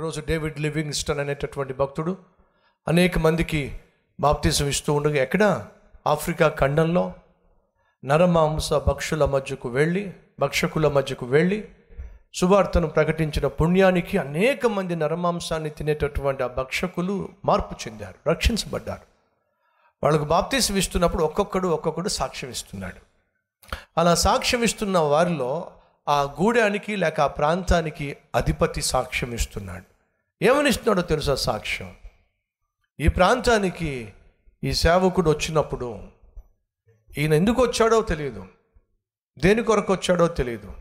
ఒకరోజు 0.00 0.20
David 0.20 0.60
Livingstone 0.60 1.20
అనేటటువంటి 1.20 1.74
భక్తుడు 1.74 2.16
అనేక 2.88 3.18
మందికి 3.18 3.80
బాప్తీసం 4.20 4.66
ఇస్తూ 4.66 4.92
ఉండగా 4.92 5.14
ఎక్కడ? 5.14 5.66
ఆఫ్రికా 6.06 6.48
ఖండంలో 6.48 7.14
నరమాంస 8.04 8.72
భక్షుల 8.72 9.24
మధ్యకు 9.24 9.68
వెళ్ళి 9.68 10.12
భక్షకుల 10.40 10.88
మధ్యకు 10.88 11.26
వెళ్ళి 11.26 11.68
సువార్తను 12.34 12.86
ప్రకటించిన 12.86 13.46
పుణ్యానికి 13.46 14.18
అనేక 14.18 14.66
మంది 14.66 14.96
నరమాంసాన్ని 14.96 15.70
తినేటటువంటి 15.70 16.42
ఆ 16.42 16.46
భక్షకులు 16.46 17.28
మార్పు 17.44 17.88
చెందారు 17.88 18.30
రక్షించబడ్డారు. 18.30 19.02
వాళ్ళకు 20.02 20.24
బాప్తీసం 20.24 20.76
ఇస్తున్నప్పుడు 20.76 21.24
ఒక్కొక్కడు 21.24 21.68
ఒక్కొక్కడు 21.68 22.08
సాక్ష్యం 22.08 22.50
ఇస్తున్నాడు. 22.50 23.00
అలా 24.00 24.14
సాక్ష్యం 24.14 24.62
ఇస్తున్న 24.62 24.98
వారిలో 24.98 25.70
ఆ 26.08 26.22
గూడానికి 26.22 26.96
లేక 26.96 27.20
ఆ 27.20 27.26
ప్రాంతానికి 27.26 28.16
అధిపతి 28.34 28.82
సాక్ష్యం 28.82 29.32
ఇస్తున్నాడు. 29.32 29.89
ఏమనిస్తున్నాడో 30.40 31.02
తెలుసా 31.02 31.34
సాక్ష్యం? 31.34 31.94
ఈ 32.98 33.08
ప్రాంతానికి 33.08 34.12
ఈ 34.62 34.72
సేవకుడు 34.72 35.30
వచ్చినప్పుడు 35.30 35.88
ఈయన 37.16 37.32
ఎందుకు 37.32 37.62
వచ్చాడో 37.62 38.02
తెలియదు 38.02 38.46
దేని 39.38 39.62
కొరకు 39.62 39.92
వచ్చాడో 39.92 40.28
తెలియదు 40.28 40.74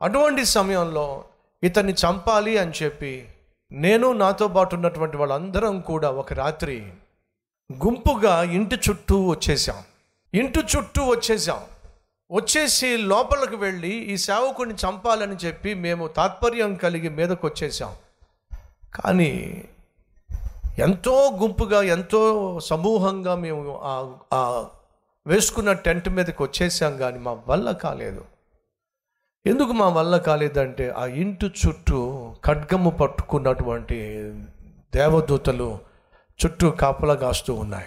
అటువంటి 0.00 0.44
సమయంలో 0.44 1.24
ఇతన్ని 1.62 1.92
చంపాలి 1.92 2.58
అని 2.58 2.72
చెప్పి 2.82 3.28
నేను 3.72 4.12
నాతో 4.12 4.48
పాటు 4.48 4.74
ఉన్నటువంటి 4.74 5.16
వాళ్ళందరం 5.16 5.80
కూడా 5.80 6.10
ఒక 6.10 6.32
రాత్రి 6.32 6.92
గుంపుగా 7.70 8.42
ఇంటి 8.42 8.76
చుట్టూ 8.76 9.30
వచ్చేసాం 9.30 9.84
ఇంటి 10.34 10.58
చుట్టూ 10.58 11.04
వచ్చేసాం 11.10 11.60
వచ్చేసి 12.30 12.96
లోపలికి 12.96 13.56
వెళ్ళి 13.56 13.88
ఈ 13.88 14.16
సేవకుడిని 14.16 14.74
చంపాలని 14.74 15.36
చెప్పి 15.36 15.74
మేము 15.74 16.06
తాత్పర్యం 16.06 16.74
కలిగి 16.74 17.08
మీదకు 17.08 17.46
వచ్చేసాం 17.46 17.92
కానీ 18.94 19.64
ఎంతో 20.78 21.30
గుంపుగా 21.42 21.82
ఎంతో 21.82 22.58
సమూహంగా 22.60 23.34
మేము 23.34 23.80
ఆ- 24.32 24.64
వేసుకున్న 25.26 25.72
టెంట్ 25.72 26.08
మీదకి 26.08 26.42
వచ్చేసాం 26.42 26.96
కానీ 26.96 27.18
మా 27.18 27.38
వల్ల 27.48 27.72
కాలేదు. 27.72 28.24
ఎందుకు 29.46 29.72
మా 29.72 29.88
వల్ల 29.88 30.16
కాలేదంటే 30.16 30.90
ఆ 30.90 31.06
ఇంటి 31.06 31.46
చుట్టూ 31.46 32.30
ఖడ్గము 32.44 32.90
పట్టుకున్నటువంటి 32.90 34.30
దేవదూతలు 34.94 35.78
చుట్టూ 36.44 36.70
కాపలా 36.70 37.14
కాస్తూ 37.14 37.54
ఉన్నాయి. 37.54 37.86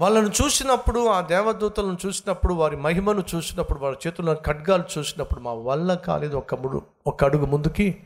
వాళ్ళను 0.00 0.28
చూసినప్పుడు 0.28 1.06
ఆ 1.06 1.20
దేవదూతలను 1.20 1.98
చూసినప్పుడు 2.06 2.54
వారి 2.54 2.76
మహిమను 2.76 3.24
చూసినప్పుడు 3.34 3.78
వారి 3.78 3.96
చేతుల్లో 4.06 4.34
ఖడ్గాలు 4.34 4.84
చూసినప్పుడు 4.98 5.40
మా 5.40 5.52
వల్ల 5.52 5.94
కాలేదు. 5.94 6.36
ఒక 6.36 6.54
ముడు 6.54 6.82
ఒక 7.06 7.24
అడుగు 7.24 7.46
ముందుకి 7.46 8.02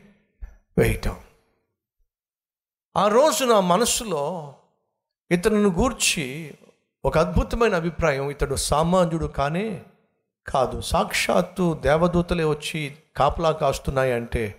వేయటం. 0.77 1.15
ఆ 2.97 3.07
రోజు 3.07 3.45
నా 3.45 3.59
మనసులో 3.59 4.55
ఇతను 5.31 5.69
గూర్చి 5.69 6.53
ఒక 7.05 7.17
అద్భుతమైన 7.17 7.75
అభిప్రాయం 7.75 8.29
ఇతడు 8.29 8.55
సామాన్యుడు 8.55 9.25
కానే 9.25 9.81
కాదు. 10.47 10.81
సాక్షాత్తు 10.81 11.79
దేవదూతలే 11.81 12.43
వచ్చి 12.43 12.97
కాపలా 13.17 13.51
కాస్తున్నాయంటే 13.51 14.55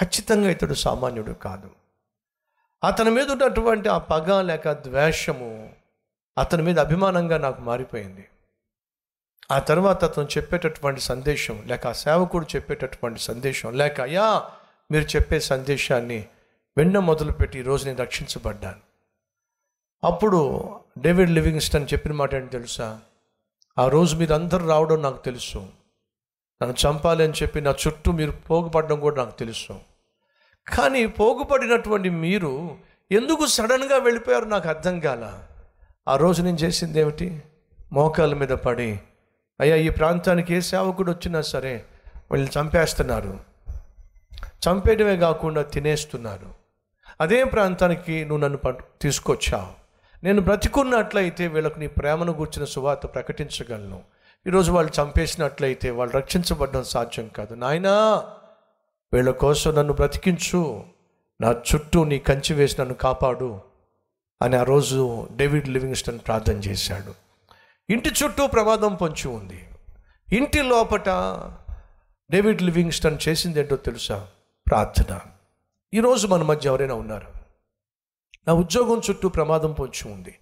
ఖచ్చితంగా 0.00 0.50
ఇతడు 0.50 0.74
సామాన్యుడు 0.74 1.32
కాదు. 1.32 1.70
అతని 2.84 3.10
మీద 3.10 3.30
ఉన్నటువంటి 3.30 3.88
ఆ 3.88 3.98
పగ 3.98 4.40
లేక 4.40 4.72
ద్వేషము 4.72 5.70
అతని 6.38 6.62
మీద 6.62 6.78
అభిమానంగా 6.78 7.38
నాకు 7.38 7.60
మారిపోయింది. 7.60 8.28
ఆ 9.50 9.58
తర్వాత 9.58 10.04
అతను 10.04 10.24
చెప్పేటటువంటి 10.24 11.00
సందేశం 11.00 11.62
లేక 11.66 11.86
ఆ 11.86 11.92
సేవకుడు 11.92 12.46
చెప్పేటటువంటి 12.56 13.20
సందేశం 13.20 13.72
లేక 13.72 14.00
అయ్యా 14.00 14.44
మీరు 14.90 15.16
చెప్పే 15.16 15.40
సందేశాన్ని 15.40 16.28
వెన్న 16.78 16.98
మొదలుపెట్టి 16.98 17.58
ఈరోజు 17.58 17.86
నేను 17.86 17.98
రక్షించబడ్డాను. 17.98 18.76
అప్పుడు 20.06 20.70
డేవిడ్ 20.98 21.30
లివింగ్స్టన్ 21.30 21.86
చెప్పిన 21.92 22.12
మాట 22.12 22.34
ఏంటి 22.34 22.52
తెలుసా? 22.52 23.00
ఆ 23.78 23.88
రోజు 23.88 24.16
మీరు 24.16 24.34
అందరూ 24.34 24.68
రావడం 24.68 25.02
నాకు 25.02 25.24
తెలుసు. 25.24 25.58
నన్ను 26.62 26.74
చంపాలి 26.88 27.24
అని 27.24 27.32
చెప్పి 27.32 27.60
నా 27.60 27.74
చుట్టూ 27.86 28.12
మీరు 28.12 28.30
పోగుపడడం 28.30 29.00
కూడా 29.00 29.16
నాకు 29.16 29.38
తెలుసు. 29.38 29.80
కానీ 30.76 31.06
పోగుపడినటువంటి 31.06 32.10
మీరు 32.10 32.78
ఎందుకు 33.12 33.46
సడన్గా 33.46 33.96
వెళ్ళిపోయారు 33.96 34.44
నాకు 34.44 34.68
అర్థం 34.68 35.00
కాల. 35.00 35.42
ఆ 36.08 36.16
రోజు 36.16 36.42
నేను 36.42 36.56
చేసింది 36.56 37.00
ఏమిటి? 37.00 37.42
మోకాల 37.92 38.34
మీద 38.34 38.48
పడి 38.48 39.00
అయ్యా 39.60 39.76
ఈ 39.76 39.88
ప్రాంతానికి 39.88 40.54
ఏ 40.54 40.60
సేవకుడు 40.60 41.10
వచ్చినా 41.10 41.42
సరే 41.42 41.84
వీళ్ళు 42.32 42.60
చంపేస్తున్నారు. 42.60 43.40
చంపేయడమే 44.68 45.16
కాకుండా 45.16 45.62
తినేస్తున్నారు. 45.62 46.61
అదే 47.20 47.44
ప్రాంతానికి 47.44 48.24
నువ్వు 48.24 48.48
నన్ను 48.48 48.72
తీసుకొచ్చావు. 49.02 49.82
నేను 50.24 50.40
బ్రతికున్నట్లయితే 50.40 51.46
వీళ్ళకు 51.46 51.78
నీ 51.78 51.86
ప్రేమను 51.86 52.32
గుర్చిన 52.32 52.64
సువార్త 52.64 53.06
ప్రకటించగలను. 53.06 54.00
ఈరోజు 54.46 54.72
వాళ్ళు 54.72 55.02
చంపేసినట్లయితే 55.02 55.90
వాళ్ళు 55.90 56.16
రక్షించబడడం 56.16 56.84
సాధ్యం 56.84 57.28
కాదు. 57.28 57.54
నాయనా 57.54 58.24
వీళ్ళ 59.12 59.30
కోసం 59.30 59.74
నన్ను 59.74 59.92
బ్రతికించు. 59.92 60.84
నా 61.40 61.52
చుట్టూ 61.52 62.04
నీ 62.04 62.18
కంచి 62.18 62.54
వేసి 62.54 62.80
నన్ను 62.80 62.94
కాపాడు 62.94 63.60
అని 64.42 64.56
ఆ 64.56 64.62
రోజు 64.62 65.28
డేవిడ్ 65.36 65.68
లివింగ్స్టన్ 65.68 66.18
ప్రార్థన 66.18 66.56
చేశాడు. 66.56 67.14
ఇంటి 67.92 68.08
చుట్టూ 68.08 68.46
ప్రమాదం 68.46 68.94
పొంచి 68.94 69.28
ఉంది. 69.28 69.68
ఇంటి 70.32 70.62
లోపట 70.62 71.08
డేవిడ్ 72.30 72.62
లివింగ్స్టన్ 72.62 73.18
చేసిందేంటో 73.28 73.76
తెలుసా? 73.76 74.26
ప్రార్థన. 74.70 75.20
ఈరోజు 75.94 76.26
మన 76.26 76.42
మధ్య 76.42 76.68
ఎవరైనా 76.68 76.94
ఉన్నారు? 76.94 77.26
నా 78.46 78.52
ఉద్యోగం 78.52 79.00
చుట్టూ 79.10 79.28
ప్రమాదం 79.28 79.72
పొంచి 79.72 80.12
ఉంది. 80.12 80.38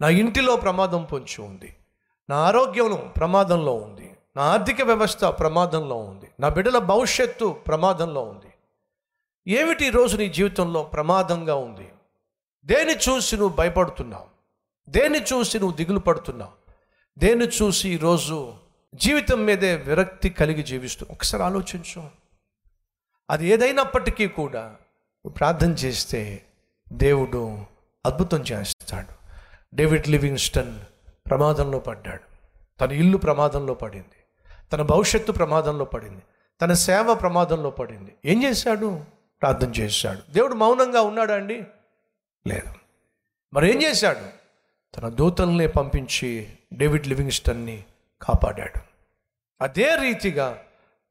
నా 0.00 0.08
ఇంటిలో 0.08 0.56
ప్రమాదం 0.56 1.04
పొంచి 1.04 1.42
ఉంది. 1.42 1.76
నా 2.30 2.36
ఆరోగ్యం 2.36 3.12
ప్రమాదంలో 3.16 3.74
ఉంది. 3.74 4.16
నా 4.36 4.42
ఆర్థిక 4.42 4.82
వ్యవస్థ 4.82 5.24
ప్రమాదంలో 5.24 5.96
ఉంది. 5.96 6.30
నా 6.40 6.48
బిడ్డల 6.48 6.78
భవిష్యత్తు 6.78 7.60
ప్రమాదంలో 7.66 8.22
ఉంది. 8.22 8.46
ఏమిటి 9.48 9.86
ఈరోజు 9.86 10.16
నీ 10.16 10.28
జీవితంలో 10.28 10.82
ప్రమాదంగా 10.82 11.54
ఉంది? 11.54 11.92
దేని 12.64 12.94
చూసి 12.94 13.36
నువ్వు 13.36 13.56
భయపడుతున్నావు? 13.56 14.26
దేన్ని 14.90 15.22
చూసి 15.22 15.58
నువ్వు 15.58 15.76
దిగులు 15.76 15.98
పడుతున్నావు? 15.98 16.52
దేన్ని 17.18 17.46
చూసి 17.46 17.90
ఈరోజు 17.90 18.54
జీవితం 18.94 19.44
మీదే 19.44 19.76
విరక్తి 19.76 20.30
కలిగి 20.30 20.62
జీవిస్తూ 20.62 21.06
ఒకసారి 21.10 21.42
ఆలోచించు. 21.42 22.26
అది 23.30 23.48
ఏదైనప్పటికీ 23.48 24.28
కూడా 24.28 24.76
ప్రార్థన 25.28 25.70
చేస్తే 25.70 26.42
దేవుడు 26.92 27.58
అద్భుతం 28.06 28.40
చేస్తాడు. 28.42 29.16
డేవిడ్ 29.76 30.08
లివింగ్స్టన్ 30.08 30.80
ప్రమాదంలో 31.26 31.78
పడ్డాడు. 31.78 32.36
తన 32.80 32.92
ఇల్లు 32.92 33.16
ప్రమాదంలో 33.16 33.74
పడింది. 33.74 34.48
తన 34.72 34.82
భవిష్యత్తు 34.82 35.32
ప్రమాదంలో 35.32 35.84
పడింది. 35.84 36.22
తన 36.62 36.72
సేవ 36.72 37.14
ప్రమాదంలో 37.14 37.70
పడింది. 37.70 38.14
ఏం 38.24 38.44
చేశాడు? 38.44 39.04
ప్రార్థన 39.42 39.70
చేశాడు. 39.70 40.32
దేవుడు 40.32 40.54
మౌనంగా 40.54 41.00
ఉన్నాడా 41.00 41.34
అండి? 41.34 41.64
లేదు. 42.46 42.74
మరి 43.54 43.74
ఏం 43.74 43.82
చేశాడు? 43.82 44.46
తన 44.96 45.08
దూతల్ని 45.08 45.68
పంపించి 45.68 46.48
డేవిడ్ 46.74 47.06
లివింగ్స్టన్ని 47.06 47.84
కాపాడాడు. 48.22 48.80
అదే 49.60 49.96
రీతిగా 50.00 50.58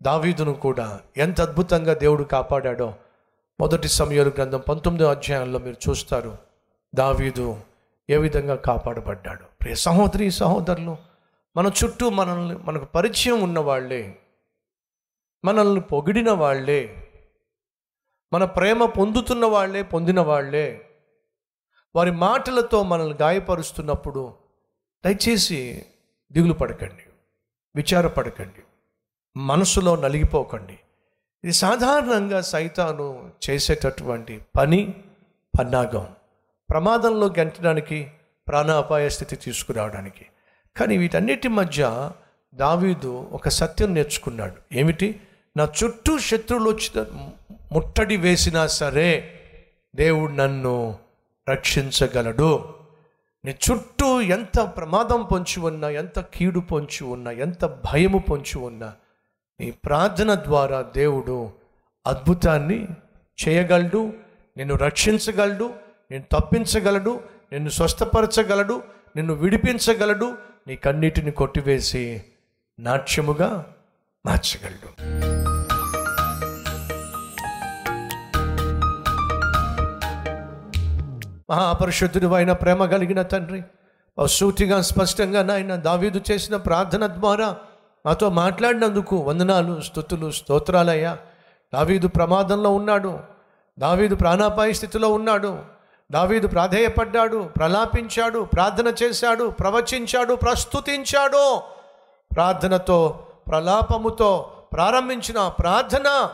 దావీదును 0.04 0.54
కూడా 0.54 1.00
ఎంత 1.18 1.42
అద్భుతంగా 1.42 1.94
దేవుడు 1.94 2.24
కాపాడాడో 2.24 2.96
మొదటి 3.60 3.88
సమయాలు 3.88 4.30
గ్రంథం 4.30 4.60
పంతొమ్మిదో 4.70 5.10
అధ్యాయంలో 5.10 5.60
మీరు 5.60 5.90
చూస్తారు. 5.90 6.38
దావీదు 6.96 7.62
ఏ 8.10 8.18
విధంగా 8.18 8.56
కాపాడబడ్డాడు? 8.56 9.44
ప్రియ 9.62 9.76
సహోదరి 9.76 10.32
సహోదరులు 10.32 10.98
మన 11.58 11.72
చుట్టూ 11.84 12.10
మనల్ని 12.10 12.58
మనకు 12.58 12.86
పరిచయం 12.86 13.42
ఉన్న 13.42 13.60
వాళ్ళే 13.60 14.20
మనల్ని 15.46 15.82
పొగిడిన 15.82 16.32
వాళ్ళే 16.32 17.08
మన 18.34 18.46
ప్రేమ 18.46 18.86
పొందుతున్న 18.86 19.46
వాళ్ళే 19.46 19.84
పొందిన 19.84 20.20
వాళ్ళే 20.20 20.90
వారి 21.96 22.12
మాటలతో 22.12 22.84
మనల్ని 22.84 23.18
గాయపరుస్తున్నప్పుడు 23.22 24.34
దయచేసి 25.06 25.86
దిగులు 26.32 26.54
పడకండి 26.54 27.06
విచారపడకండి 27.76 28.64
మనసులో 29.38 29.96
నలిగిపోకండి. 29.96 30.80
ఇది 31.46 31.54
సాధారణంగా 31.54 32.42
సైతాను 32.42 33.32
చేసేటటువంటి 33.50 34.42
పని 34.58 34.94
పన్నాగం. 35.60 36.08
ప్రమాదంలో 36.70 37.28
గెంటడానికి 37.28 38.12
ప్రాణాపాయ 38.48 39.10
స్థితి 39.10 39.36
తీసుకురావడానికి. 39.36 40.26
కానీ 40.78 40.98
వీటన్నిటి 40.98 41.48
మధ్య 41.48 42.12
దావీదు 42.56 43.30
ఒక 43.32 43.50
సత్యం 43.50 43.94
నేర్చుకున్నాడు. 43.94 44.54
ఏమిటి? 44.74 45.20
నా 45.58 45.70
చుట్టూ 45.84 46.18
శత్రువులు 46.20 46.70
వచ్చిన 46.70 47.06
ముట్టడి 47.72 48.18
వేసినా 48.18 48.68
సరే 48.68 49.40
దేవుడు 49.96 50.32
నన్ను 50.32 50.98
రక్షించగలడు. 51.50 52.74
నీ 53.46 53.56
చుట్టూ 53.72 54.22
ఎంత 54.22 54.74
ప్రమాదం 54.78 55.24
పొంచి 55.24 55.60
ఉన్నా 55.60 55.90
ఎంత 55.90 56.20
కీడు 56.20 56.60
పొంచి 56.60 57.04
ఉన్నా 57.04 57.32
ఎంత 57.32 57.66
భయము 57.66 58.18
పొంచి 58.18 58.60
ఉన్నా 58.60 58.94
నీ 59.60 59.72
ప్రార్థన 59.72 60.36
ద్వారా 60.36 60.82
దేవుడు 60.96 61.52
అద్భుతాన్ని 62.08 62.88
చేయగలడు 63.40 64.14
నిన్ను 64.58 64.76
రక్షించగలడు 64.76 65.74
నేను 66.12 66.24
తప్పించగలడు 66.32 67.20
నిన్ను 67.52 67.70
స్వస్థపరచగలడు 67.70 68.84
నిన్ను 69.16 69.34
విడిపించగలడు 69.34 70.38
నీ 70.68 70.76
కన్నీటిని 70.76 71.32
కొట్టివేసి 71.32 72.24
నాట్యముగా 72.80 73.74
మార్చగలడు. 74.26 74.90
మహాపరిశుద్ధుడు 81.50 82.28
అయిన 82.34 82.52
ప్రేమ 82.52 82.86
కలిగిన 82.86 83.22
తండ్రి 83.22 83.64
సూటిగా 84.26 84.82
స్పష్టంగా 84.82 85.44
నాయన 85.44 85.76
దావీదు 85.76 86.22
చేసిన 86.32 86.56
ప్రార్థన 86.56 87.08
ద్వారా 87.08 87.56
మాతో 88.06 88.30
మాట్లాడినందుకు 88.30 89.16
వందనాలు 89.16 89.82
స్థుతులు 89.82 90.32
స్తోత్రాలయ్యా. 90.32 91.18
దావీదు 91.74 92.08
ప్రమాదంలో 92.08 92.70
ఉన్నాడు. 92.70 93.20
దావీదు 93.80 94.16
ప్రాణాపాయ 94.16 94.74
స్థితిలో 94.74 95.10
ఉన్నాడు. 95.10 95.58
దావీదు 96.12 96.48
ప్రాధేయపడ్డాడు 96.48 97.50
ప్రలాపించాడు 97.58 98.40
ప్రార్థన 98.40 98.94
చేశాడు 99.04 99.46
ప్రవచించాడు 99.50 100.34
ప్రస్తుతించాడు. 100.34 101.62
ప్రార్థనతో 102.34 103.20
ప్రలాపముతో 103.48 104.52
ప్రారంభించిన 104.74 105.48
ప్రార్థన 105.48 106.30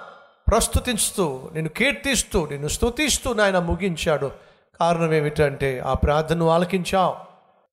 ప్రస్తుతిస్తూ 0.47 1.41
నేను 1.53 1.69
కీర్తిస్తూ 1.69 2.47
నేను 2.51 2.67
స్తుతిస్తూ 2.67 3.33
నాయన 3.33 3.59
ముగించాడు. 3.59 4.31
కారణం 4.79 5.13
ఏమిటంటే 5.13 5.79
ఆ 5.79 5.93
ప్రార్థనను 5.93 6.49
ఆలకించావు. 6.49 7.15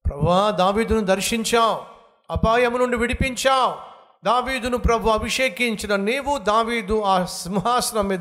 ప్రభా 0.09 0.51
దావీదును 0.51 1.01
దర్శించావు. 1.01 1.98
అపాయము 2.31 2.79
నుండి 2.79 2.97
విడిపించావు. 2.97 3.75
దావీదును 4.25 4.79
ప్రభు 4.79 5.09
అభిషేకించిన 5.09 5.97
నీవు 5.97 6.39
దావీదు 6.39 7.03
ఆ 7.03 7.25
సింహాసనం 7.25 8.09
మీద 8.09 8.21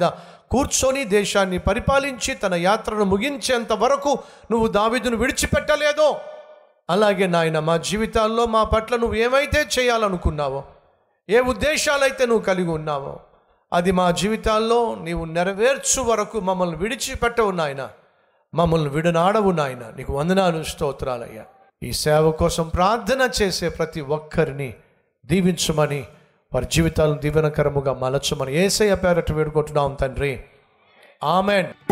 కూర్చొని 0.51 1.03
దేశాన్ని 1.03 1.59
పరిపాలించి 1.59 2.33
తన 2.33 2.53
యాత్రను 2.53 3.03
ముగించేంత 3.03 3.73
వరకు 3.73 4.19
నువ్వు 4.51 4.67
దావీదును 4.67 5.17
విడిచిపెట్టలేదో. 5.17 6.19
అలాగే 6.89 7.27
నాయన 7.27 7.59
మా 7.59 7.77
జీవితాల్లో 7.77 8.45
మా 8.45 8.63
పట్ల 8.63 8.95
నువ్వు 8.95 9.15
ఏమైతే 9.15 9.65
చేయాలనుకున్నావో 9.79 10.63
ఏ 11.29 11.39
ఉద్దేశాలైతే 11.39 12.25
నువ్వు 12.25 12.43
కలిగి 12.43 12.69
ఉన్నావో 12.69 13.19
అది 13.73 13.91
మా 13.91 14.11
జీవితాల్లో 14.11 14.95
నీవు 14.95 15.25
నెరవేర్చు 15.25 16.01
వరకు 16.01 16.39
మమ్మల్ని 16.39 16.77
విడిచిపెట్టవు 16.77 17.51
నాయన. 17.51 17.89
మమ్మల్ని 18.53 18.89
విడనాడవు 18.89 19.51
నాయన. 19.51 19.93
నీకు 19.97 20.13
వందనాలు 20.13 20.63
స్తోత్రాలయ్యా. 20.63 21.43
ఈ 21.83 21.91
సేవ 21.91 22.31
కోసం 22.31 22.67
ప్రార్థన 22.67 23.29
చేసే 23.41 23.69
ప్రతి 23.69 24.01
ఒక్కరిని 24.01 24.73
దీవించమని 25.25 26.05
వారి 26.53 26.65
జీవితాలను 26.65 27.19
దీవెనకరముగా 27.19 27.93
మలచమని 27.93 28.55
ఏసయ్య 28.55 28.95
పేరట 28.95 29.31
వేడుకుంటున్నాం 29.31 29.97
తండ్రి. 30.01 30.43
ఆమెన్. 31.23 31.86